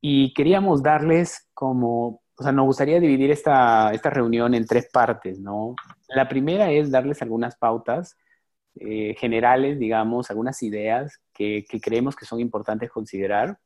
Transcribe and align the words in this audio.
y 0.00 0.32
queríamos 0.34 0.82
darles 0.82 1.48
como, 1.54 2.22
o 2.36 2.42
sea, 2.42 2.52
nos 2.52 2.66
gustaría 2.66 3.00
dividir 3.00 3.30
esta, 3.30 3.92
esta 3.92 4.10
reunión 4.10 4.54
en 4.54 4.66
tres 4.66 4.88
partes, 4.92 5.40
¿no? 5.40 5.74
La 6.08 6.28
primera 6.28 6.70
es 6.70 6.90
darles 6.90 7.20
algunas 7.22 7.56
pautas 7.56 8.16
eh, 8.76 9.14
generales, 9.18 9.78
digamos, 9.78 10.30
algunas 10.30 10.62
ideas 10.62 11.20
que, 11.34 11.64
que 11.68 11.80
creemos 11.80 12.14
que 12.14 12.26
son 12.26 12.40
importantes 12.40 12.90
considerar. 12.90 13.58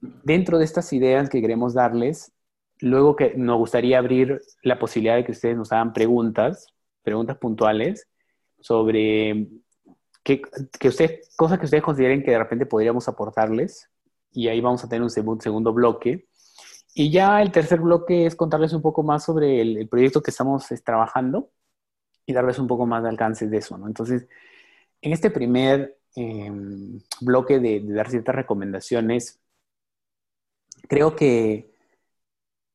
Dentro 0.00 0.58
de 0.58 0.64
estas 0.64 0.92
ideas 0.92 1.28
que 1.28 1.40
queremos 1.40 1.74
darles, 1.74 2.32
luego 2.80 3.16
que 3.16 3.34
nos 3.36 3.58
gustaría 3.58 3.98
abrir 3.98 4.40
la 4.62 4.78
posibilidad 4.78 5.16
de 5.16 5.24
que 5.24 5.32
ustedes 5.32 5.56
nos 5.56 5.72
hagan 5.72 5.92
preguntas, 5.92 6.68
preguntas 7.02 7.38
puntuales 7.38 8.08
sobre 8.60 9.48
qué, 10.22 10.42
que 10.78 10.88
ustedes, 10.88 11.34
cosas 11.36 11.58
que 11.58 11.64
ustedes 11.64 11.82
consideren 11.82 12.22
que 12.22 12.30
de 12.30 12.38
repente 12.38 12.66
podríamos 12.66 13.08
aportarles. 13.08 13.88
Y 14.32 14.48
ahí 14.48 14.60
vamos 14.60 14.84
a 14.84 14.88
tener 14.88 15.02
un 15.02 15.10
segundo, 15.10 15.72
bloque. 15.72 16.28
Y 16.94 17.10
ya 17.10 17.42
el 17.42 17.52
tercer 17.52 17.80
bloque 17.80 18.26
es 18.26 18.36
contarles 18.36 18.72
un 18.72 18.82
poco 18.82 19.02
más 19.02 19.24
sobre 19.24 19.60
el, 19.60 19.88
proyecto 19.88 20.22
que 20.22 20.30
estamos 20.30 20.66
trabajando 20.84 21.50
y 22.26 22.32
darles 22.32 22.58
un 22.58 22.66
poco 22.66 22.86
más 22.86 23.02
de 23.02 23.08
alcance 23.10 23.48
de 23.48 23.58
eso, 23.58 23.78
¿no? 23.78 23.86
Entonces, 23.86 24.26
en 25.02 25.12
este 25.12 25.30
primer 25.30 25.98
em, 26.16 27.00
bloque 27.20 27.60
de, 27.60 27.80
dar 27.80 28.10
ciertas 28.10 28.34
recomendaciones, 28.34 29.40
creo 30.88 31.16
que 31.16 31.72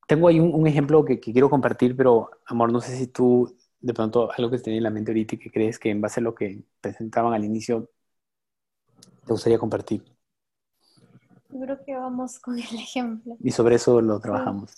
tengo 0.06 0.28
ahí 0.28 0.40
un, 0.40 0.66
ejemplo 0.66 1.04
que, 1.04 1.20
quiero 1.20 1.50
compartir, 1.50 1.96
pero 1.96 2.30
amor, 2.46 2.72
no 2.72 2.80
sé 2.80 2.96
si 2.96 3.06
tú 3.08 3.56
de 3.80 3.94
pronto 3.94 4.30
algo 4.36 4.50
que 4.50 4.58
tenía 4.58 4.78
en 4.78 4.84
la 4.84 4.90
mente 4.90 5.10
ahorita 5.12 5.34
y 5.34 5.38
que 5.38 5.50
crees 5.50 5.78
que 5.78 5.90
en 5.90 6.00
base 6.00 6.20
a 6.20 6.22
lo 6.22 6.34
que 6.34 6.64
presentaban 6.80 7.34
al 7.34 7.44
inicio 7.44 7.90
te 9.26 9.32
gustaría 9.32 9.58
compartir. 9.58 10.13
Yo 11.54 11.60
creo 11.60 11.78
que 11.86 11.94
vamos 11.94 12.38
con 12.40 12.58
el 12.58 12.74
ejemplo. 12.74 13.36
Y 13.42 13.52
sobre 13.52 13.76
eso 13.76 14.00
lo 14.00 14.18
trabajamos. 14.20 14.74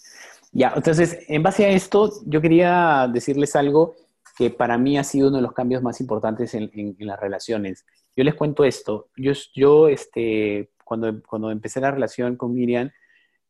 Ya, 0.52 0.72
entonces, 0.76 1.18
en 1.28 1.42
base 1.42 1.64
a 1.64 1.70
esto, 1.70 2.12
yo 2.26 2.40
quería 2.40 3.10
decirles 3.12 3.56
algo 3.56 3.96
que 4.36 4.50
para 4.50 4.78
mí 4.78 4.98
ha 4.98 5.04
sido 5.04 5.28
uno 5.28 5.38
de 5.38 5.42
los 5.42 5.52
cambios 5.52 5.82
más 5.82 6.00
importantes 6.00 6.54
en, 6.54 6.94
las 6.98 7.18
relaciones. 7.18 7.86
Yo 8.14 8.22
les 8.22 8.34
cuento 8.34 8.64
esto. 8.64 9.08
Yo, 9.16 9.32
yo 9.54 9.88
este, 9.88 10.70
cuando, 10.84 11.22
cuando 11.22 11.50
empecé 11.50 11.80
la 11.80 11.90
relación 11.90 12.36
con 12.36 12.52
Miriam, 12.54 12.90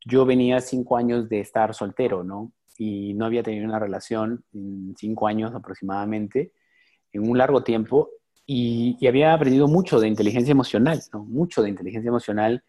yo 0.04 0.24
venía 0.24 0.60
cinco 0.60 0.96
años 0.96 1.28
de 1.28 1.40
estar 1.40 1.74
soltero, 1.74 2.22
¿no? 2.22 2.52
Y 2.78 3.14
no 3.14 3.26
había 3.26 3.42
tenido 3.42 3.66
una 3.66 3.80
relación 3.80 4.44
en 4.52 4.94
cinco 4.96 5.26
años 5.26 5.52
aproximadamente, 5.54 6.52
en 7.12 7.28
un 7.28 7.36
largo 7.36 7.64
tiempo, 7.64 8.10
y, 8.46 9.04
había 9.06 9.34
aprendido 9.34 9.66
mucho 9.66 9.98
de 9.98 10.06
inteligencia 10.06 10.52
emocional, 10.52 11.02
¿no? 11.12 11.24
Mucho 11.24 11.62
de 11.62 11.68
inteligencia 11.68 12.08
emocional. 12.08 12.62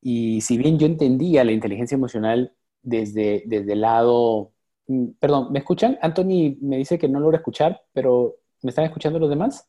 Y 0.00 0.40
si 0.40 0.58
bien 0.58 0.78
yo 0.78 0.86
entendía 0.86 1.44
la 1.44 1.52
inteligencia 1.52 1.96
emocional 1.96 2.52
desde, 2.82 3.44
desde 3.46 3.72
el 3.72 3.80
lado... 3.80 4.52
Mm, 4.86 5.08
perdón, 5.18 5.52
¿me 5.52 5.58
escuchan? 5.58 5.98
Anthony 6.02 6.56
me 6.60 6.76
dice 6.76 6.98
que 6.98 7.08
no 7.08 7.20
logra 7.20 7.38
escuchar, 7.38 7.82
pero 7.92 8.36
¿me 8.62 8.70
están 8.70 8.84
escuchando 8.84 9.18
los 9.18 9.30
demás? 9.30 9.68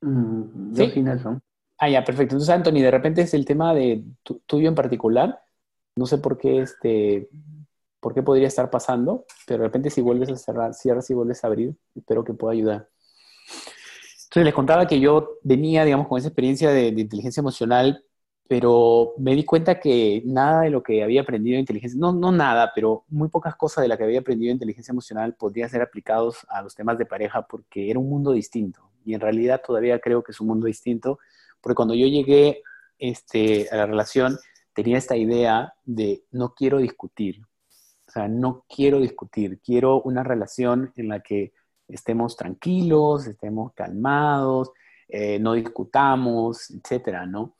Mm, 0.00 0.74
yo 0.74 0.86
¿Sí? 0.86 1.02
Nelson. 1.02 1.40
Ah, 1.78 1.88
ya, 1.88 2.04
perfecto. 2.04 2.34
Entonces, 2.34 2.54
Anthony, 2.54 2.82
de 2.82 2.90
repente 2.90 3.22
es 3.22 3.32
el 3.34 3.44
tema 3.44 3.74
de 3.74 4.04
tuyo 4.46 4.68
en 4.68 4.74
particular 4.74 5.40
no 5.96 6.06
sé 6.06 6.18
por 6.18 6.38
qué, 6.38 6.62
este, 6.62 7.28
por 8.00 8.14
qué 8.14 8.22
podría 8.22 8.48
estar 8.48 8.70
pasando, 8.70 9.26
pero 9.46 9.62
de 9.62 9.68
repente 9.68 9.90
si 9.90 10.00
vuelves 10.00 10.30
a 10.30 10.36
cerrar, 10.36 10.74
cierras 10.74 11.10
y 11.10 11.14
vuelves 11.14 11.44
a 11.44 11.48
abrir, 11.48 11.76
espero 11.94 12.24
que 12.24 12.34
pueda 12.34 12.54
ayudar. 12.54 12.88
Entonces 14.24 14.44
les 14.44 14.54
contaba 14.54 14.86
que 14.86 15.00
yo 15.00 15.38
venía, 15.42 15.84
digamos, 15.84 16.06
con 16.08 16.18
esa 16.18 16.28
experiencia 16.28 16.70
de, 16.70 16.88
inteligencia 16.88 17.40
emocional, 17.40 18.04
pero 18.50 19.14
me 19.16 19.36
di 19.36 19.44
cuenta 19.44 19.78
que 19.78 20.22
nada 20.24 20.62
de 20.62 20.70
lo 20.70 20.82
que 20.82 21.04
había 21.04 21.20
aprendido 21.20 21.54
en 21.54 21.60
inteligencia, 21.60 21.96
no, 22.00 22.12
no 22.12 22.32
nada, 22.32 22.72
pero 22.74 23.04
muy 23.08 23.28
pocas 23.28 23.54
cosas 23.54 23.82
de 23.82 23.86
la 23.86 23.96
que 23.96 24.02
había 24.02 24.18
aprendido 24.18 24.50
en 24.50 24.56
inteligencia 24.56 24.90
emocional 24.90 25.36
podrían 25.36 25.70
ser 25.70 25.82
aplicados 25.82 26.44
a 26.48 26.60
los 26.60 26.74
temas 26.74 26.98
de 26.98 27.06
pareja 27.06 27.42
porque 27.42 27.88
era 27.88 28.00
un 28.00 28.08
mundo 28.08 28.32
distinto. 28.32 28.90
Y 29.04 29.14
en 29.14 29.20
realidad 29.20 29.62
todavía 29.64 30.00
creo 30.00 30.24
que 30.24 30.32
es 30.32 30.40
un 30.40 30.48
mundo 30.48 30.66
distinto, 30.66 31.20
porque 31.60 31.76
cuando 31.76 31.94
yo 31.94 32.08
llegué 32.08 32.64
este, 32.98 33.68
a 33.70 33.76
la 33.76 33.86
relación, 33.86 34.36
tenía 34.72 34.98
esta 34.98 35.16
idea 35.16 35.72
de 35.84 36.24
no 36.32 36.52
quiero 36.52 36.78
discutir. 36.78 37.42
O 38.08 38.10
sea, 38.10 38.26
no 38.26 38.64
quiero 38.68 38.98
discutir, 38.98 39.60
quiero 39.64 40.02
una 40.02 40.24
relación 40.24 40.92
en 40.96 41.06
la 41.06 41.20
que 41.20 41.52
estemos 41.86 42.34
tranquilos, 42.36 43.28
estemos 43.28 43.72
calmados, 43.74 44.72
eh, 45.06 45.38
no 45.38 45.52
discutamos, 45.52 46.68
etcétera, 46.72 47.26
¿no? 47.26 47.54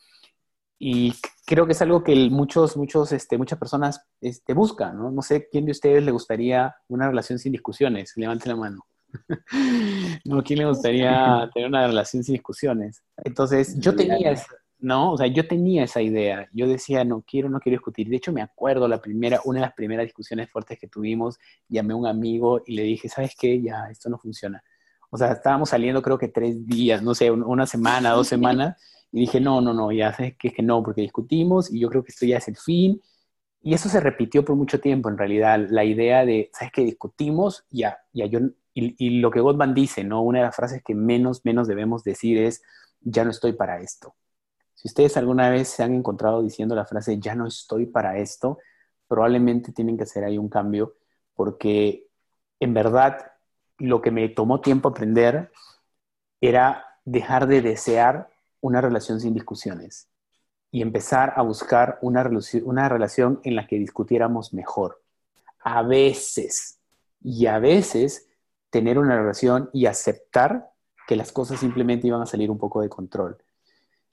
Y 0.83 1.13
creo 1.45 1.67
que 1.67 1.73
es 1.73 1.83
algo 1.83 2.03
que 2.03 2.17
muchos, 2.31 2.75
muchos, 2.79 3.13
este, 3.13 3.37
muchas 3.37 3.59
personas 3.59 4.01
este, 4.19 4.55
buscan, 4.55 4.97
¿no? 4.97 5.11
No 5.11 5.21
sé 5.21 5.47
quién 5.53 5.67
de 5.67 5.73
ustedes 5.73 6.03
le 6.03 6.11
gustaría 6.11 6.75
una 6.89 7.07
relación 7.07 7.39
sin 7.39 7.53
discusiones. 7.53 8.15
Levante 8.17 8.49
la 8.49 8.57
mano. 8.57 8.87
no, 10.25 10.43
¿quién 10.43 10.61
le 10.61 10.65
gustaría 10.65 11.51
tener 11.55 11.69
una 11.69 11.87
relación 11.87 12.25
sin 12.25 12.33
discusiones? 12.33 13.03
Entonces, 13.19 13.79
yo 13.79 13.95
tenía, 13.95 14.35
¿no? 14.79 15.13
O 15.13 15.19
sea, 15.19 15.27
yo 15.27 15.47
tenía 15.47 15.85
esa 15.85 16.01
idea. 16.01 16.49
Yo 16.51 16.67
decía, 16.67 17.05
no 17.05 17.23
quiero, 17.31 17.51
no 17.51 17.61
quiero 17.61 17.75
discutir. 17.75 18.09
De 18.09 18.17
hecho, 18.17 18.33
me 18.33 18.41
acuerdo 18.41 18.89
la 18.89 19.03
primera, 19.03 19.43
una 19.45 19.61
de 19.61 19.67
las 19.67 19.75
primeras 19.75 20.07
discusiones 20.07 20.51
fuertes 20.51 20.79
que 20.79 20.89
tuvimos, 20.89 21.39
llamé 21.69 21.93
a 21.93 21.97
un 21.97 22.07
amigo 22.07 22.63
y 22.65 22.75
le 22.75 22.85
dije, 22.85 23.11
¿sabes 23.11 23.37
qué? 23.39 23.61
Ya, 23.61 23.85
esto 23.91 24.09
no 24.09 24.17
funciona. 24.17 24.63
O 25.11 25.19
sea, 25.19 25.33
estábamos 25.33 25.69
saliendo 25.69 26.01
creo 26.01 26.17
que 26.17 26.29
tres 26.29 26.67
días, 26.67 27.03
no 27.03 27.15
sé, 27.15 27.31
una 27.31 27.67
semana, 27.67 28.13
dos 28.13 28.29
semanas, 28.29 28.81
y 29.13 29.21
dije, 29.21 29.41
no, 29.41 29.61
no, 29.61 29.75
no, 29.75 29.91
ya 29.93 30.13
sabes 30.13 30.37
que 30.37 30.49
es 30.49 30.55
que 30.55 30.63
no, 30.63 30.83
porque 30.83 31.03
discutimos 31.03 31.73
y 31.73 31.81
yo 31.81 31.89
creo 31.89 32.05
que 32.05 32.11
esto 32.11 32.27
ya 32.27 32.39
es 32.39 32.49
el 32.49 32.57
fin. 32.57 33.01
Y 33.63 33.75
eso 33.75 33.89
se 33.89 34.01
repitió 34.01 34.45
por 34.45 34.57
mucho 34.57 34.81
tiempo, 34.81 35.09
en 35.11 35.19
realidad, 35.19 35.67
la 35.69 35.85
idea 35.85 36.25
de, 36.25 36.51
¿sabes 36.55 36.73
qué? 36.73 36.83
Discutimos, 36.83 37.65
ya, 37.71 37.99
ya 38.13 38.27
yo, 38.27 38.41
y, 38.73 38.95
y 38.99 39.21
lo 39.21 39.31
que 39.31 39.41
Gottman 39.41 39.75
dice, 39.75 40.05
¿no? 40.05 40.23
Una 40.23 40.39
de 40.39 40.45
las 40.47 40.57
frases 40.57 40.83
que 40.83 40.95
menos, 40.95 41.45
menos 41.45 41.69
debemos 41.69 42.05
decir 42.05 42.39
es, 42.39 42.63
ya 43.01 43.25
no 43.25 43.31
estoy 43.31 43.53
para 43.53 43.81
esto. 43.81 44.15
Si 44.75 44.89
ustedes 44.89 45.17
alguna 45.19 45.51
vez 45.51 45.69
se 45.69 45.83
han 45.83 45.93
encontrado 45.93 46.43
diciendo 46.43 46.75
la 46.75 46.87
frase, 46.87 47.19
ya 47.21 47.35
no 47.35 47.47
estoy 47.47 47.85
para 47.85 48.17
esto, 48.17 48.59
probablemente 49.07 49.73
tienen 49.73 49.99
que 49.99 50.05
hacer 50.05 50.25
ahí 50.25 50.39
un 50.39 50.49
cambio, 50.49 50.95
porque 51.35 52.07
en 52.61 52.73
verdad 52.73 53.33
lo 53.77 54.01
que 54.01 54.11
me 54.11 54.29
tomó 54.31 54.63
tiempo 54.63 54.89
aprender 54.89 55.53
era 56.41 56.87
dejar 57.05 57.47
de 57.47 57.61
desear 57.61 58.30
una 58.61 58.81
relación 58.81 59.21
sin 59.21 59.35
discusiones 59.35 60.09
y 60.71 60.83
empezar 60.83 61.33
a 61.37 61.43
buscar 61.43 61.99
una, 62.03 62.23
relación 62.89 63.41
en 63.45 63.57
la 63.57 63.67
que 63.67 63.79
discutiéramos 63.79 64.55
mejor. 64.55 65.03
A 65.61 65.83
veces, 65.83 66.79
y 67.21 67.47
a 67.47 67.59
veces, 67.59 68.29
tener 68.71 68.99
una 68.99 69.19
relación 69.19 69.69
y 69.73 69.87
aceptar 69.87 70.71
que 71.09 71.17
las 71.17 71.33
cosas 71.33 71.59
simplemente 71.61 72.07
iban 72.07 72.23
a 72.23 72.27
salir 72.27 72.51
un 72.51 72.59
poco 72.59 72.81
de 72.81 72.89
control 72.89 73.39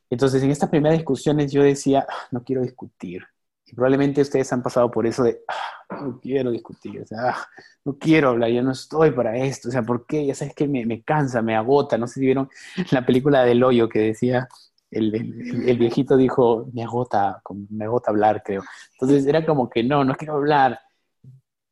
entonces, 0.09 0.41
en 0.41 0.52
estas 0.52 0.69
primeras 0.69 0.97
discusiones 0.97 1.52
yo 1.52 1.64
decía, 1.64 2.06
ah, 2.09 2.28
no 2.31 2.44
quiero 2.44 2.62
discutir. 2.62 3.24
Y 3.67 3.75
probablemente 3.75 4.22
ustedes 4.22 4.51
han 4.53 4.63
pasado 4.63 4.89
por 4.89 5.05
eso 5.05 5.23
de, 5.23 5.41
ah, 5.47 5.97
no 6.01 6.19
quiero 6.22 6.51
discutir, 6.51 7.01
o 7.01 7.05
sea, 7.05 7.29
ah, 7.29 7.47
no 7.83 7.97
quiero 7.97 8.29
hablar, 8.29 8.50
yo 8.50 8.63
no 8.63 8.72
estoy 8.72 9.11
para 9.11 9.38
esto, 9.38 9.67
o 9.67 9.72
sea, 9.72 9.83
¿por 9.83 10.05
qué? 10.05 10.25
Ya 10.25 10.35
sabes 10.35 10.55
que 10.55 10.67
me, 10.67 10.85
me 10.85 11.03
cansa, 11.03 11.41
me 11.41 11.55
agota. 11.55 11.97
No 11.97 12.07
sé 12.07 12.16
si 12.16 12.22
vieron 12.22 12.50
la 12.91 13.05
película 13.05 13.44
del 13.44 13.63
hoyo 13.63 13.89
que 13.89 14.00
decía, 14.00 14.47
el, 14.89 15.13
el, 15.67 15.78
viejito 15.78 16.16
dijo, 16.16 16.69
me 16.73 16.83
agota, 16.83 17.41
me 17.69 17.85
agota 17.85 18.11
hablar, 18.11 18.41
creo. 18.44 18.63
Entonces 18.94 19.25
era 19.28 19.45
como 19.45 19.69
que 19.69 19.84
no, 19.84 20.03
no 20.03 20.16
quiero 20.16 20.35
hablar. 20.35 20.79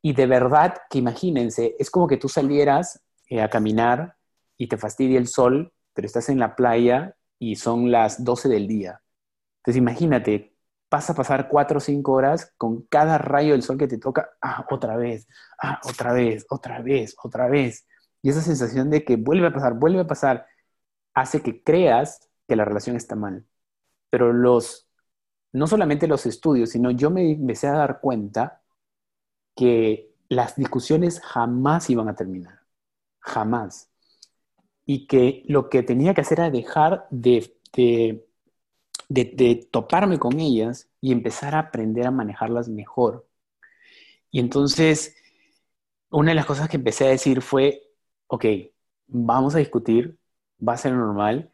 Y 0.02 0.14
de 0.14 0.28
verdad 0.28 0.76
que 0.90 1.00
imagínense, 1.00 1.76
es 1.80 1.90
como 1.90 2.08
que 2.08 2.18
tú 2.18 2.28
salieras 2.28 3.02
eh, 3.30 3.42
a 3.42 3.50
caminar 3.50 4.16
y 4.58 4.68
te 4.68 4.78
fastidia 4.78 5.18
el 5.18 5.28
sol, 5.28 5.72
pero 5.94 6.06
estás 6.06 6.30
en 6.30 6.40
la 6.40 6.56
playa 6.56 7.16
y 7.40 7.56
son 7.56 7.92
las 7.92 8.24
12 8.24 8.50
del 8.50 8.68
día. 8.68 9.02
Entonces 9.60 9.78
imagínate, 9.78 10.55
pasa 10.96 11.12
a 11.12 11.16
pasar 11.18 11.50
cuatro 11.50 11.80
o 11.80 11.82
cinco 11.82 12.14
horas 12.14 12.54
con 12.58 12.84
cada 12.84 13.18
rayo 13.18 13.52
del 13.52 13.64
sol 13.64 13.78
que 13.78 13.86
te 13.86 13.98
toca, 13.98 14.30
ah, 14.42 14.66
otra 14.70 14.96
vez, 14.96 15.28
ah, 15.62 15.82
otra 15.84 16.14
vez, 16.14 16.46
otra 16.50 16.82
vez, 16.82 17.18
otra 17.22 17.50
vez. 17.50 17.86
Y 18.22 18.30
esa 18.30 18.42
sensación 18.42 18.90
de 18.90 19.04
que 19.04 19.18
vuelve 19.18 19.48
a 19.48 19.54
pasar, 19.54 19.74
vuelve 19.74 20.00
a 20.00 20.08
pasar, 20.08 20.48
hace 21.14 21.42
que 21.42 21.62
creas 21.62 22.30
que 22.48 22.56
la 22.56 22.64
relación 22.64 22.96
está 22.96 23.18
mal. 23.18 23.46
Pero 24.10 24.32
los, 24.32 24.88
no 25.52 25.68
solamente 25.68 26.08
los 26.08 26.26
estudios, 26.26 26.70
sino 26.70 26.92
yo 26.92 27.10
me 27.12 27.30
empecé 27.34 27.68
a 27.68 27.74
dar 27.74 28.00
cuenta 28.00 28.62
que 29.54 30.14
las 30.30 30.56
discusiones 30.56 31.20
jamás 31.20 31.90
iban 31.90 32.08
a 32.08 32.16
terminar. 32.16 32.62
Jamás 33.20 33.90
y 34.86 35.08
que 35.08 35.44
lo 35.48 35.70
que 35.70 35.84
tenía 35.84 36.14
que 36.14 36.22
hacer 36.22 36.40
era 36.40 36.52
dejar 36.52 37.08
de, 37.10 37.58
de, 37.74 38.25
toparme 39.72 40.20
con 40.20 40.40
ellas 40.40 40.90
y 41.00 41.12
empezar 41.12 41.56
a 41.56 41.60
aprender 41.60 42.06
a 42.08 42.12
manejarlas 42.12 42.68
mejor. 42.68 43.28
Y 44.32 44.40
entonces, 44.40 45.16
una 46.10 46.32
de 46.32 46.36
las 46.36 46.46
cosas 46.46 46.68
que 46.68 46.78
empecé 46.78 47.06
a 47.06 47.10
decir 47.10 47.42
fue, 47.42 47.82
ok, 48.28 48.46
vamos 49.08 49.56
a 49.56 49.60
discutir, 49.60 50.18
va 50.66 50.74
a 50.74 50.78
ser 50.78 50.94
normal, 50.94 51.52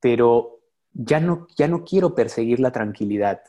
pero 0.00 0.60
ya 0.92 1.20
no, 1.20 1.46
ya 1.56 1.68
no 1.68 1.84
quiero 1.84 2.14
perseguir 2.14 2.60
la 2.60 2.72
tranquilidad. 2.72 3.42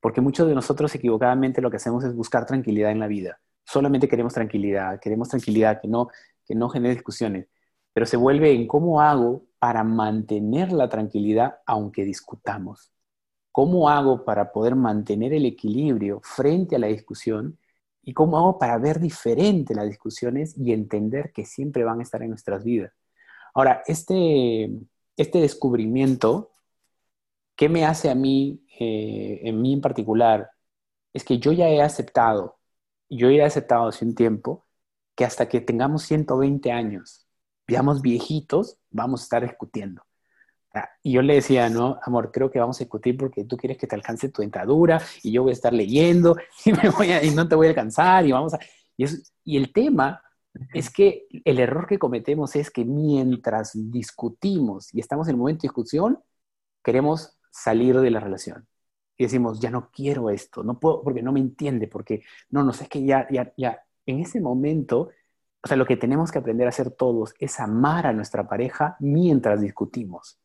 Porque 0.00 0.20
muchos 0.20 0.48
de 0.48 0.54
nosotros 0.54 0.94
equivocadamente 0.94 1.60
lo 1.60 1.70
que 1.70 1.78
hacemos 1.78 2.04
es 2.04 2.14
buscar 2.14 2.46
tranquilidad 2.46 2.90
en 2.90 3.00
la 3.00 3.08
vida. 3.08 3.40
Solamente 3.64 4.08
queremos 4.08 4.34
tranquilidad, 4.34 5.00
queremos 5.00 5.28
tranquilidad, 5.28 5.80
que 5.80 5.88
no, 5.88 6.08
que 6.44 6.54
no 6.54 6.68
genere 6.68 6.94
discusiones. 6.94 7.48
Pero 7.92 8.06
se 8.06 8.16
vuelve 8.16 8.52
en 8.52 8.68
cómo 8.68 9.00
hago 9.00 9.45
para 9.58 9.84
mantener 9.84 10.72
la 10.72 10.88
tranquilidad 10.88 11.58
aunque 11.66 12.04
discutamos. 12.04 12.92
¿Cómo 13.52 13.88
hago 13.88 14.24
para 14.24 14.52
poder 14.52 14.76
mantener 14.76 15.32
el 15.32 15.46
equilibrio 15.46 16.20
frente 16.22 16.76
a 16.76 16.78
la 16.78 16.88
discusión? 16.88 17.58
¿Y 18.02 18.12
cómo 18.12 18.38
hago 18.38 18.58
para 18.58 18.78
ver 18.78 19.00
diferente 19.00 19.74
las 19.74 19.86
discusiones 19.86 20.56
y 20.58 20.72
entender 20.72 21.32
que 21.32 21.44
siempre 21.44 21.84
van 21.84 22.00
a 22.00 22.02
estar 22.02 22.22
en 22.22 22.30
nuestras 22.30 22.64
vidas? 22.64 22.92
Ahora, 23.54 23.82
este, 23.86 24.70
este 25.16 25.40
descubrimiento, 25.40 26.52
¿qué 27.56 27.68
me 27.68 27.84
hace 27.86 28.10
a 28.10 28.14
mí, 28.14 28.62
eh, 28.78 29.40
en 29.44 29.60
mí 29.62 29.72
en 29.72 29.80
particular? 29.80 30.50
Es 31.12 31.24
que 31.24 31.38
yo 31.38 31.52
ya 31.52 31.68
he 31.68 31.80
aceptado, 31.82 32.58
yo 33.08 33.30
ya 33.30 33.44
he 33.44 33.46
aceptado 33.46 33.88
hace 33.88 34.04
un 34.04 34.14
tiempo, 34.14 34.66
que 35.14 35.24
hasta 35.24 35.48
que 35.48 35.60
tengamos 35.62 36.02
120 36.02 36.70
años, 36.72 37.25
digamos 37.66 38.02
viejitos, 38.02 38.78
vamos 38.90 39.20
a 39.20 39.24
estar 39.24 39.42
discutiendo. 39.42 40.02
Y 41.02 41.12
yo 41.12 41.22
le 41.22 41.34
decía, 41.36 41.70
no, 41.70 41.98
amor, 42.02 42.30
creo 42.30 42.50
que 42.50 42.58
vamos 42.58 42.76
a 42.76 42.84
discutir 42.84 43.16
porque 43.16 43.44
tú 43.44 43.56
quieres 43.56 43.78
que 43.78 43.86
te 43.86 43.94
alcance 43.94 44.28
tu 44.28 44.42
dentadura 44.42 45.00
y 45.22 45.32
yo 45.32 45.42
voy 45.42 45.50
a 45.50 45.54
estar 45.54 45.72
leyendo 45.72 46.36
y, 46.64 46.72
me 46.72 46.90
voy 46.90 47.10
y 47.12 47.30
no 47.30 47.48
te 47.48 47.54
voy 47.54 47.66
a 47.66 47.70
alcanzar 47.70 48.26
y 48.26 48.32
vamos 48.32 48.54
a... 48.54 48.58
Y, 48.96 49.06
y 49.44 49.56
el 49.56 49.72
tema 49.72 50.22
es 50.72 50.90
que 50.90 51.26
el 51.44 51.58
error 51.58 51.86
que 51.86 51.98
cometemos 51.98 52.56
es 52.56 52.70
que 52.70 52.84
mientras 52.84 53.72
discutimos 53.74 54.92
y 54.92 55.00
estamos 55.00 55.28
en 55.28 55.34
el 55.34 55.38
momento 55.38 55.62
de 55.62 55.68
discusión, 55.68 56.18
queremos 56.82 57.38
salir 57.50 57.98
de 58.00 58.10
la 58.10 58.20
relación. 58.20 58.66
Y 59.18 59.24
decimos, 59.24 59.60
ya 59.60 59.70
no 59.70 59.90
quiero 59.90 60.28
esto, 60.30 60.62
no 60.62 60.78
puedo 60.78 61.02
porque 61.02 61.22
no 61.22 61.32
me 61.32 61.40
entiende, 61.40 61.88
porque 61.88 62.22
no, 62.50 62.62
no 62.62 62.72
sé, 62.72 62.84
es 62.84 62.90
que 62.90 63.04
ya, 63.04 63.26
ya, 63.30 63.52
ya, 63.56 63.80
en 64.04 64.20
ese 64.20 64.40
momento, 64.40 65.10
o 65.66 65.68
sea, 65.68 65.76
lo 65.76 65.84
que 65.84 65.96
tenemos 65.96 66.30
que 66.30 66.38
aprender 66.38 66.66
a 66.66 66.70
hacer 66.70 66.90
todos 66.92 67.34
es 67.38 67.58
amar 67.60 68.06
a 68.06 68.12
nuestra 68.12 68.48
pareja 68.48 68.96
mientras 69.00 69.60
discutimos. 69.60 70.38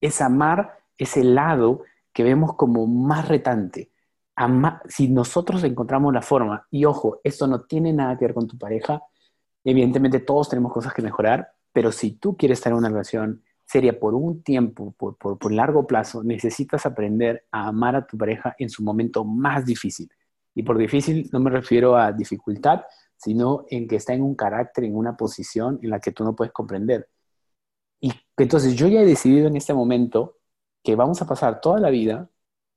Es 0.00 0.20
amar 0.20 0.78
ese 0.96 1.24
lado 1.24 1.82
que 2.12 2.22
vemos 2.22 2.54
como 2.54 2.86
más 2.86 3.28
retante. 3.28 3.90
si 4.88 5.08
nosotros 5.08 5.64
encontramos 5.64 6.14
la 6.14 6.22
forma, 6.22 6.66
y 6.70 6.84
ojo, 6.84 7.20
esto 7.24 7.46
no 7.46 7.62
tiene 7.62 7.92
nada 7.92 8.16
que 8.16 8.26
ver 8.26 8.34
con 8.34 8.46
tu 8.46 8.56
pareja, 8.58 9.02
Evidentemente 9.64 10.20
todos 10.20 10.50
tenemos 10.50 10.72
cosas 10.72 10.92
que 10.92 11.00
mejorar, 11.00 11.50
pero 11.72 11.90
si 11.90 12.12
tú 12.12 12.36
quieres 12.36 12.58
estar 12.58 12.72
en 12.72 12.78
una 12.78 12.90
relación 12.90 13.42
seria 13.64 13.98
por 13.98 14.14
un 14.14 14.42
tiempo, 14.42 14.94
por, 14.98 15.16
por, 15.16 15.52
largo 15.52 15.86
plazo, 15.86 16.22
necesitas 16.22 16.84
aprender 16.84 17.46
a 17.50 17.68
amar 17.68 17.96
a 17.96 18.06
tu 18.06 18.18
pareja 18.18 18.54
en 18.58 18.68
su 18.68 18.84
momento 18.84 19.24
más 19.24 19.64
difícil. 19.64 20.10
Y 20.54 20.62
por 20.62 20.76
difícil 20.76 21.30
no 21.32 21.40
me 21.40 21.48
refiero 21.48 21.96
a 21.96 22.12
dificultad, 22.12 22.82
sino 23.16 23.64
en 23.68 23.88
que 23.88 23.96
está 23.96 24.14
en 24.14 24.22
un 24.22 24.34
carácter, 24.34 24.84
en 24.84 24.96
una 24.96 25.16
posición 25.16 25.78
en 25.82 25.90
la 25.90 26.00
que 26.00 26.12
tú 26.12 26.24
no 26.24 26.36
puedes 26.36 26.52
comprender. 26.52 27.08
Y 28.00 28.12
entonces 28.36 28.74
yo 28.74 28.88
ya 28.88 29.00
he 29.00 29.06
decidido 29.06 29.48
en 29.48 29.56
este 29.56 29.74
momento 29.74 30.36
que 30.82 30.96
vamos 30.96 31.22
a 31.22 31.26
pasar 31.26 31.60
toda 31.60 31.80
la 31.80 31.90
vida 31.90 32.30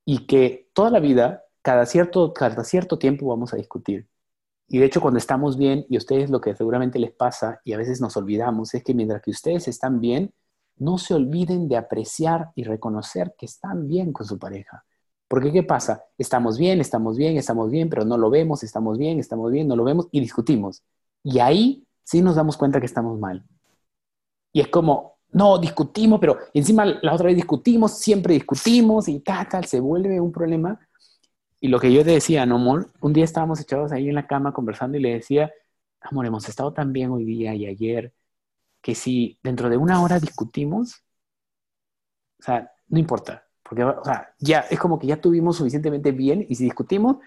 y 0.06 0.26
que 0.28 0.70
toda 0.74 0.90
la 0.90 1.00
vida, 1.00 1.44
cada 1.62 1.86
cierto, 1.86 2.34
cada 2.34 2.64
cierto 2.64 2.98
tiempo 2.98 3.28
vamos 3.28 3.54
a 3.54 3.58
discutir. 3.58 4.08
Y 4.70 4.80
de 4.80 4.86
hecho, 4.86 5.02
cuando 5.02 5.18
estamos 5.18 5.58
bien, 5.58 5.86
y 5.90 5.98
ustedes 5.98 6.30
lo 6.30 6.42
que 6.42 6.56
seguramente 6.56 7.00
les 7.00 7.12
pasa, 7.12 7.62
y 7.64 7.74
a 7.74 7.78
veces 7.78 8.02
nos 8.02 8.18
olvidamos, 8.18 8.74
es 8.74 8.84
que 8.84 8.94
mientras 8.94 9.22
que 9.22 9.32
ustedes 9.32 9.68
están 9.68 10.00
bien, 10.02 10.34
no 10.78 10.98
se 10.98 11.14
olviden 11.14 11.68
de 11.68 11.78
apreciar 11.78 12.52
y 12.56 12.64
reconocer 12.64 13.34
que 13.38 13.46
están 13.46 13.88
bien 13.88 14.14
con 14.14 14.26
su 14.26 14.38
pareja. 14.38 14.86
Porque 15.28 15.52
¿qué 15.52 15.64
pasa? 15.64 16.06
Estamos 16.18 16.58
bien, 16.58 16.80
estamos 16.80 17.18
bien, 17.18 17.38
estamos 17.38 17.70
bien, 17.70 17.90
pero 17.90 18.06
no 18.06 18.18
lo 18.18 18.30
vemos, 18.30 18.64
estamos 18.64 18.98
bien, 18.98 19.20
estamos 19.20 19.52
bien, 19.52 19.68
no 19.68 19.76
lo 19.76 19.84
vemos 19.84 20.08
y 20.12 20.20
discutimos. 20.20 20.84
Y 21.24 21.40
ahí 21.40 21.86
sí 22.04 22.22
nos 22.22 22.36
damos 22.36 22.58
cuenta 22.58 22.80
que 22.80 22.86
estamos 22.86 23.20
mal. 23.20 23.44
Y 24.54 24.62
es 24.62 24.70
como, 24.70 25.18
no, 25.32 25.58
discutimos, 25.58 26.20
pero 26.20 26.38
encima 26.54 26.86
la 26.86 27.14
otra 27.14 27.28
vez 27.28 27.36
discutimos, 27.36 27.98
siempre 28.00 28.34
discutimos 28.34 29.08
y 29.10 29.20
tal, 29.20 29.48
tal, 29.50 29.66
se 29.66 29.80
vuelve 29.80 30.20
un 30.22 30.32
problema 30.32 30.80
y 31.60 31.70
lo 31.70 31.80
que 31.80 31.92
yo 31.92 32.04
te 32.04 32.12
decía, 32.12 32.46
no, 32.46 32.56
amor, 32.56 32.92
un 33.02 33.14
día 33.14 33.24
estábamos 33.24 33.60
echados 33.60 33.92
ahí 33.92 34.10
en 34.10 34.16
la 34.16 34.28
cama 34.28 34.54
conversando 34.54 34.98
y 34.98 35.02
le 35.02 35.14
decía, 35.16 35.52
amor, 36.02 36.26
hemos 36.26 36.48
estado 36.48 36.72
tan 36.74 36.94
bien 36.94 37.12
hoy 37.12 37.26
día 37.26 37.56
y 37.56 37.66
ayer 37.66 38.14
que 38.82 38.96
si 38.96 39.40
dentro 39.44 39.70
de 39.70 39.78
una 39.78 40.02
hora 40.04 40.20
discutimos, 40.20 41.04
o 42.40 42.44
sea, 42.44 42.72
no 42.88 43.00
importa, 43.00 43.47
porque 43.68 43.84
o 43.84 44.04
sea, 44.04 44.34
ya 44.40 44.62
es 44.62 44.80
como 44.80 44.98
que 44.98 45.08
ya 45.08 45.20
tuvimos 45.20 45.58
suficientemente 45.58 46.12
bien 46.12 46.46
y 46.48 46.56
si 46.56 46.64
discutimos, 46.64 47.18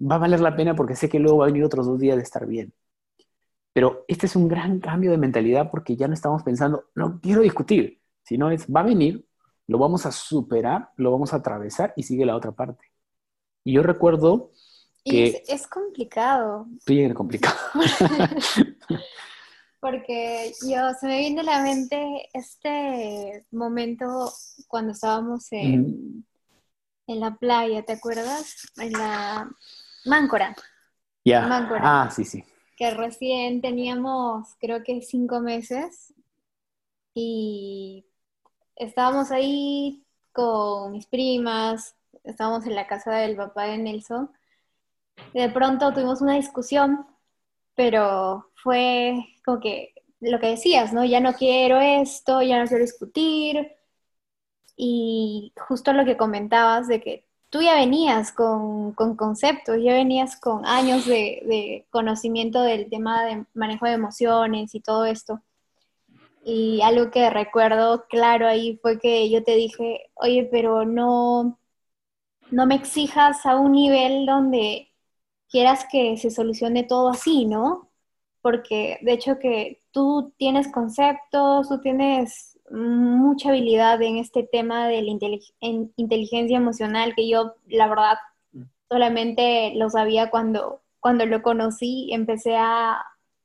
va 0.00 0.16
a 0.16 0.18
valer 0.18 0.40
la 0.40 0.54
pena 0.54 0.74
porque 0.74 0.94
sé 0.94 1.08
que 1.08 1.18
luego 1.18 1.38
va 1.38 1.44
a 1.44 1.48
venir 1.48 1.64
otros 1.64 1.86
dos 1.86 1.98
días 1.98 2.16
de 2.16 2.22
estar 2.22 2.46
bien. 2.46 2.72
Pero 3.72 4.04
este 4.08 4.26
es 4.26 4.36
un 4.36 4.48
gran 4.48 4.80
cambio 4.80 5.10
de 5.10 5.18
mentalidad 5.18 5.70
porque 5.70 5.96
ya 5.96 6.08
no 6.08 6.14
estamos 6.14 6.42
pensando, 6.42 6.86
no 6.94 7.20
quiero 7.20 7.42
discutir, 7.42 8.00
sino 8.22 8.50
es, 8.50 8.66
va 8.66 8.80
a 8.80 8.84
venir, 8.84 9.26
lo 9.66 9.78
vamos 9.78 10.06
a 10.06 10.12
superar, 10.12 10.90
lo 10.96 11.10
vamos 11.12 11.32
a 11.32 11.36
atravesar 11.36 11.92
y 11.96 12.02
sigue 12.02 12.26
la 12.26 12.36
otra 12.36 12.52
parte. 12.52 12.84
Y 13.64 13.72
yo 13.72 13.82
recuerdo 13.82 14.50
que... 15.04 15.42
es, 15.46 15.66
complicado. 15.66 16.66
Bien 16.86 17.12
complicado. 17.14 17.56
Porque 19.80 20.52
yo 20.68 20.92
se 21.00 21.06
me 21.06 21.18
viene 21.18 21.40
a 21.40 21.44
la 21.44 21.62
mente 21.62 22.28
este 22.32 23.46
momento 23.52 24.32
cuando 24.66 24.92
estábamos 24.92 25.52
en, 25.52 26.24
en 27.06 27.20
la 27.20 27.36
playa, 27.36 27.84
¿te 27.84 27.92
acuerdas? 27.92 28.70
En 28.76 28.92
la 28.92 29.48
Máncora. 30.04 30.56
Ya. 31.24 31.46
Ah, 31.80 32.10
sí, 32.10 32.24
sí. 32.24 32.42
Que 32.76 32.90
recién 32.92 33.60
teníamos, 33.60 34.56
creo 34.58 34.82
que 34.82 35.02
cinco 35.02 35.40
meses, 35.40 36.14
y 37.14 38.06
estábamos 38.76 39.30
ahí 39.30 40.04
con 40.32 40.92
mis 40.92 41.06
primas, 41.06 41.96
estábamos 42.24 42.66
en 42.66 42.74
la 42.74 42.86
casa 42.86 43.12
del 43.12 43.36
papá 43.36 43.64
de 43.64 43.78
Nelson, 43.78 44.30
y 45.34 45.40
de 45.40 45.48
pronto 45.50 45.92
tuvimos 45.92 46.20
una 46.20 46.34
discusión, 46.34 47.06
pero 47.78 48.50
fue 48.56 49.14
como 49.44 49.60
que 49.60 49.94
lo 50.20 50.40
que 50.40 50.48
decías, 50.48 50.92
¿no? 50.92 51.04
Ya 51.04 51.20
no 51.20 51.34
quiero 51.34 51.78
esto, 51.80 52.42
ya 52.42 52.60
no 52.60 52.66
quiero 52.66 52.82
discutir, 52.82 53.70
y 54.76 55.52
justo 55.56 55.92
lo 55.92 56.04
que 56.04 56.16
comentabas 56.16 56.88
de 56.88 57.00
que 57.00 57.26
tú 57.50 57.62
ya 57.62 57.74
venías 57.76 58.32
con, 58.32 58.94
conceptos, 58.94 59.78
ya 59.82 59.94
venías 59.94 60.40
con 60.40 60.66
años 60.66 61.06
de, 61.06 61.42
de, 61.46 61.86
conocimiento 61.90 62.62
del 62.62 62.90
tema 62.90 63.24
de 63.24 63.44
manejo 63.54 63.86
de 63.86 63.92
emociones 63.92 64.74
y 64.74 64.80
todo 64.80 65.04
esto. 65.04 65.42
Y 66.44 66.80
algo 66.82 67.10
que 67.12 67.30
recuerdo 67.30 68.06
claro 68.08 68.48
ahí 68.48 68.78
fue 68.82 68.98
que 68.98 69.30
yo 69.30 69.44
te 69.44 69.54
dije, 69.54 70.10
oye, 70.14 70.48
pero 70.50 70.84
no, 70.84 71.58
no 72.50 72.66
me 72.66 72.74
exijas 72.76 73.46
a 73.46 73.56
un 73.56 73.72
nivel 73.72 74.26
donde 74.26 74.87
quieras 75.50 75.86
que 75.90 76.16
se 76.16 76.30
solucione 76.30 76.84
todo 76.84 77.10
así, 77.10 77.44
¿no? 77.44 77.88
Porque 78.42 78.98
de 79.02 79.12
hecho 79.12 79.38
que 79.38 79.82
tú 79.90 80.32
tienes 80.36 80.70
conceptos, 80.72 81.68
tú 81.68 81.80
tienes 81.80 82.58
mucha 82.70 83.50
habilidad 83.50 84.00
en 84.02 84.18
este 84.18 84.42
tema 84.42 84.88
de 84.88 85.02
la 85.02 85.10
inteligencia 85.96 86.56
emocional 86.56 87.14
que 87.14 87.28
yo, 87.28 87.54
la 87.66 87.88
verdad, 87.88 88.18
solamente 88.88 89.72
lo 89.74 89.90
sabía 89.90 90.30
cuando, 90.30 90.82
cuando 91.00 91.26
lo 91.26 91.42
conocí, 91.42 92.10
empecé 92.12 92.56
a 92.56 93.02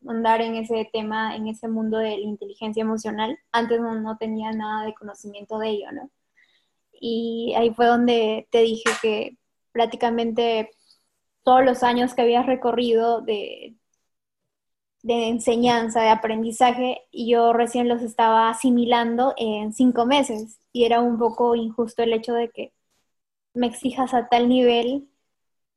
andar 0.07 0.41
en 0.41 0.55
ese 0.55 0.89
tema, 0.91 1.36
en 1.36 1.48
ese 1.48 1.67
mundo 1.69 1.98
de 1.98 2.17
la 2.17 2.24
inteligencia 2.24 2.81
emocional. 2.81 3.39
Antes 3.51 3.79
no, 3.79 3.95
no 3.95 4.17
tenía 4.17 4.51
nada 4.51 4.86
de 4.86 4.93
conocimiento 4.93 5.57
de 5.60 5.69
ello, 5.69 5.91
¿no? 5.93 6.10
y 7.05 7.53
ahí 7.57 7.74
fue 7.74 7.88
donde 7.88 8.48
te 8.50 8.60
dije 8.60 8.89
que 9.01 9.38
prácticamente 9.74 10.72
todos 11.43 11.63
los 11.65 11.83
años 11.83 12.13
que 12.13 12.21
habías 12.23 12.45
recorrido 12.45 13.21
de, 13.21 13.75
de 15.03 15.27
enseñanza, 15.29 16.01
de 16.01 16.09
aprendizaje, 16.09 17.01
y 17.12 17.29
yo 17.31 17.53
recién 17.53 17.89
los 17.89 18.01
estaba 18.01 18.50
asimilando 18.50 19.33
en 19.38 19.73
cinco 19.73 20.05
meses 20.05 20.59
y 20.71 20.85
era 20.85 21.01
un 21.01 21.19
poco 21.19 21.55
injusto 21.55 22.03
el 22.03 22.13
hecho 22.13 22.33
de 22.33 22.50
que 22.50 22.73
me 23.53 23.67
exijas 23.67 24.13
a 24.13 24.29
tal 24.29 24.50
nivel 24.50 25.09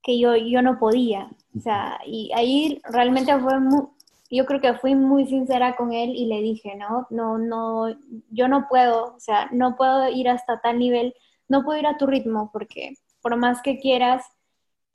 que 0.03 0.19
yo, 0.19 0.37
yo 0.37 0.63
no 0.63 0.79
podía. 0.79 1.31
O 1.57 1.61
sea, 1.61 1.99
y 2.07 2.31
ahí 2.35 2.81
realmente 2.85 3.37
fue 3.41 3.61
muy, 3.61 3.83
yo 4.31 4.47
creo 4.47 4.61
que 4.61 4.75
fui 4.75 4.95
muy 4.95 5.27
sincera 5.27 5.77
con 5.77 5.93
él 5.93 6.11
y 6.15 6.27
le 6.27 6.41
dije, 6.43 6.77
no, 6.77 7.07
no, 7.11 7.39
no, 7.39 7.97
yo 8.31 8.49
no 8.49 8.69
puedo, 8.69 9.15
o 9.17 9.21
sea, 9.21 9.49
no 9.53 9.77
puedo 9.77 10.09
ir 10.09 10.29
hasta 10.29 10.61
tal 10.61 10.79
nivel, 10.79 11.15
no 11.49 11.65
puedo 11.65 11.79
ir 11.81 11.87
a 11.87 11.97
tu 11.99 12.07
ritmo 12.07 12.51
porque 12.53 12.95
por 13.23 13.37
más 13.37 13.63
que 13.63 13.79
quieras, 13.81 14.25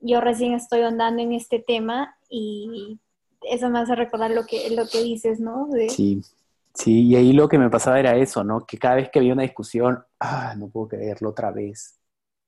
yo 0.02 0.22
recién 0.22 0.54
estoy 0.54 0.82
andando 0.82 1.22
en 1.22 1.34
este 1.34 1.60
tema 1.60 2.16
y 2.30 3.00
eso 3.42 3.70
me 3.70 3.80
hace 3.80 3.96
recordar 3.96 4.32
lo 4.32 4.46
que, 4.46 4.70
lo 4.72 4.88
que 4.88 5.02
dices, 5.02 5.40
¿no? 5.40 5.70
Sí, 5.90 6.22
sí, 6.74 7.08
y 7.08 7.16
ahí 7.16 7.34
lo 7.34 7.48
que 7.48 7.58
me 7.58 7.70
pasaba 7.70 8.00
era 8.00 8.16
eso, 8.16 8.44
¿no? 8.44 8.66
Que 8.66 8.78
cada 8.78 8.96
vez 8.96 9.10
que 9.10 9.20
había 9.20 9.34
una 9.34 9.44
discusión, 9.44 10.04
ah, 10.20 10.56
no 10.58 10.70
puedo 10.70 10.90
creerlo 10.90 11.30
otra 11.30 11.52
vez. 11.52 11.98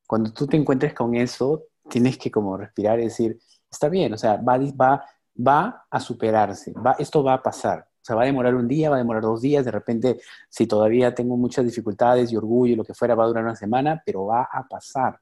cuando 0.08 0.32
tú 0.34 0.46
te 0.48 0.58
encuentres 0.58 0.94
con 0.94 1.16
eso, 1.16 1.64
tienes 1.90 2.18
que 2.18 2.30
como 2.30 2.58
respirar 2.58 3.00
y 3.00 3.06
decir, 3.06 3.40
está 3.72 3.90
bien, 3.90 4.14
o 4.14 4.18
sea, 4.18 4.38
va, 4.38 4.58
va, 4.80 5.06
va 5.36 5.86
a 5.90 6.00
superarse, 6.00 6.74
va, 6.74 6.96
esto 7.00 7.24
va 7.24 7.36
a 7.36 7.44
pasar. 7.44 7.88
O 8.04 8.06
sea, 8.06 8.18
va 8.18 8.24
a 8.24 8.26
demorar 8.26 8.54
un 8.54 8.68
día, 8.68 8.90
va 8.90 8.98
a 8.98 9.00
demorar 9.00 9.24
dos 9.24 9.42
días, 9.42 9.64
de 9.64 9.72
repente, 9.72 10.20
si 10.50 10.68
todavía 10.68 11.16
tengo 11.16 11.38
muchas 11.38 11.64
dificultades 11.66 12.32
y 12.32 12.36
orgullo 12.36 12.74
y 12.74 12.76
lo 12.76 12.84
que 12.84 12.94
fuera, 12.94 13.16
va 13.16 13.24
a 13.24 13.28
durar 13.28 13.46
una 13.46 13.56
semana, 13.56 14.04
pero 14.06 14.26
va 14.26 14.44
a 14.52 14.68
pasar. 14.68 15.20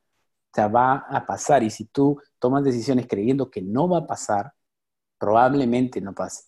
O 0.52 0.54
sea, 0.54 0.68
va 0.68 0.96
a 1.10 1.26
pasar. 1.26 1.64
Y 1.64 1.70
si 1.70 1.86
tú 1.86 2.20
tomas 2.40 2.64
decisiones 2.64 3.08
creyendo 3.08 3.50
que 3.50 3.62
no 3.62 3.88
va 3.88 4.00
a 4.00 4.08
pasar, 4.08 4.54
probablemente 5.18 6.02
no 6.02 6.14
pase. 6.14 6.40